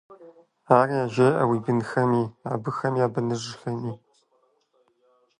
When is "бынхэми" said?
1.63-2.23